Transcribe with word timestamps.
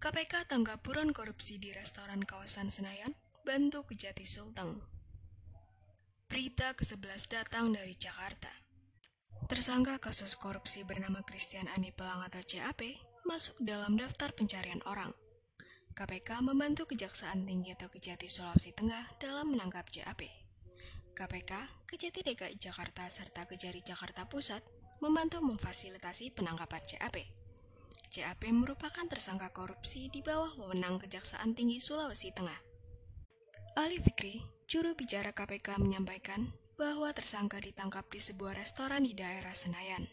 KPK 0.00 0.48
tanggap 0.48 0.80
buron 0.80 1.12
korupsi 1.12 1.60
di 1.60 1.76
restoran 1.76 2.24
kawasan 2.24 2.72
Senayan, 2.72 3.12
bantu 3.44 3.84
Kejati 3.84 4.24
Sulteng. 4.24 4.80
Berita 6.24 6.72
ke-11 6.72 7.28
datang 7.28 7.68
dari 7.68 7.92
Jakarta. 7.92 8.48
Tersangka 9.44 10.00
kasus 10.00 10.40
korupsi 10.40 10.88
bernama 10.88 11.20
Christian 11.20 11.68
Andi 11.76 11.92
Pelang 11.92 12.24
atau 12.24 12.40
CAP 12.40 12.96
masuk 13.28 13.60
dalam 13.60 14.00
daftar 14.00 14.32
pencarian 14.32 14.80
orang. 14.88 15.12
KPK 15.92 16.48
membantu 16.48 16.88
Kejaksaan 16.88 17.44
Tinggi 17.44 17.76
atau 17.76 17.92
Kejati 17.92 18.24
Sulawesi 18.24 18.72
Tengah 18.72 19.20
dalam 19.20 19.52
menangkap 19.52 19.84
CAP. 19.92 20.24
KPK, 21.12 21.52
Kejati 21.84 22.24
DKI 22.24 22.56
Jakarta, 22.56 23.04
serta 23.12 23.44
Kejari 23.44 23.84
Jakarta 23.84 24.24
Pusat 24.24 24.64
membantu 25.04 25.44
memfasilitasi 25.44 26.32
penangkapan 26.32 26.88
CAP. 26.88 27.39
CAP 28.10 28.50
merupakan 28.50 29.06
tersangka 29.06 29.54
korupsi 29.54 30.10
di 30.10 30.18
bawah 30.18 30.50
wewenang 30.58 30.98
Kejaksaan 30.98 31.54
Tinggi 31.54 31.78
Sulawesi 31.78 32.34
Tengah. 32.34 32.58
Ali 33.78 34.02
Fikri, 34.02 34.42
juru 34.66 34.98
bicara 34.98 35.30
KPK 35.30 35.78
menyampaikan 35.78 36.50
bahwa 36.74 37.14
tersangka 37.14 37.62
ditangkap 37.62 38.02
di 38.10 38.18
sebuah 38.18 38.58
restoran 38.58 39.06
di 39.06 39.14
daerah 39.14 39.54
Senayan. 39.54 40.10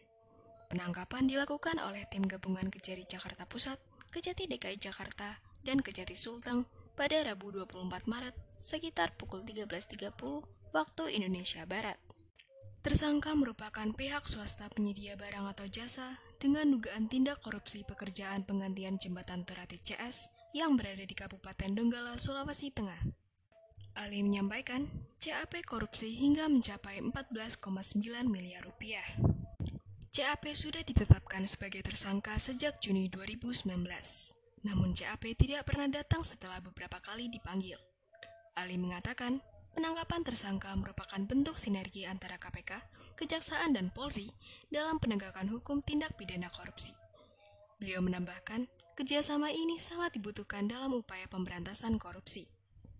Penangkapan 0.69 1.25
dilakukan 1.25 1.81
oleh 1.81 2.05
tim 2.05 2.21
gabungan 2.21 2.69
Kejari 2.69 3.01
Jakarta 3.09 3.49
Pusat, 3.49 3.81
Kejati 4.13 4.45
DKI 4.45 4.77
Jakarta, 4.77 5.41
dan 5.65 5.81
Kejati 5.81 6.13
Sulteng 6.13 6.69
pada 6.93 7.17
Rabu 7.25 7.49
24 7.49 8.05
Maret 8.05 8.37
sekitar 8.61 9.17
pukul 9.17 9.41
13.30 9.41 10.13
waktu 10.69 11.03
Indonesia 11.17 11.65
Barat. 11.65 11.97
Tersangka 12.87 13.35
merupakan 13.35 13.83
pihak 13.91 14.31
swasta 14.31 14.71
penyedia 14.71 15.19
barang 15.19 15.51
atau 15.51 15.67
jasa 15.67 16.15
dengan 16.39 16.71
dugaan 16.71 17.11
tindak 17.11 17.43
korupsi 17.43 17.83
pekerjaan 17.83 18.47
penggantian 18.47 18.95
jembatan 18.95 19.43
Terati 19.43 19.75
CS 19.75 20.31
yang 20.55 20.79
berada 20.79 21.03
di 21.03 21.11
Kabupaten 21.11 21.75
Donggala, 21.75 22.15
Sulawesi 22.15 22.71
Tengah. 22.71 23.11
Ali 23.99 24.23
menyampaikan, 24.23 24.87
CAP 25.19 25.67
korupsi 25.67 26.15
hingga 26.15 26.47
mencapai 26.47 27.03
14,9 27.03 27.59
miliar 28.23 28.63
rupiah. 28.63 29.19
CAP 30.15 30.47
sudah 30.55 30.79
ditetapkan 30.79 31.43
sebagai 31.43 31.83
tersangka 31.83 32.39
sejak 32.39 32.79
Juni 32.79 33.11
2019. 33.11 33.67
Namun 34.63 34.95
CAP 34.95 35.35
tidak 35.35 35.67
pernah 35.67 35.91
datang 35.91 36.23
setelah 36.23 36.63
beberapa 36.63 37.03
kali 37.03 37.27
dipanggil. 37.27 37.75
Ali 38.55 38.79
mengatakan, 38.79 39.43
penangkapan 39.77 40.25
tersangka 40.25 40.73
merupakan 40.73 41.21
bentuk 41.21 41.53
sinergi 41.61 42.09
antara 42.09 42.41
KPK, 42.41 42.81
Kejaksaan, 43.13 43.77
dan 43.77 43.93
Polri 43.93 44.33
dalam 44.73 44.97
penegakan 44.97 45.45
hukum 45.53 45.85
tindak 45.85 46.17
pidana 46.17 46.49
korupsi. 46.49 46.97
Beliau 47.77 48.01
menambahkan, 48.01 48.65
kerjasama 48.97 49.53
ini 49.53 49.77
sangat 49.77 50.17
dibutuhkan 50.17 50.65
dalam 50.65 50.97
upaya 50.97 51.29
pemberantasan 51.29 52.01
korupsi. 52.01 52.56